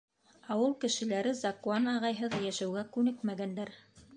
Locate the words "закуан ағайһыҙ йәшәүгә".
1.41-2.85